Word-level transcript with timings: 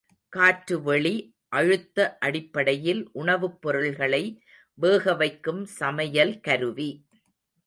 காற்றுவெளி 0.33 1.11
அழுத்த 1.49 2.17
அடிப்படையில் 2.19 3.09
உணவுப் 3.13 3.61
பொருள்களை 3.61 4.23
வேகவைக்கும் 4.77 5.63
சமையல் 5.77 6.39
கருவி. 6.39 6.91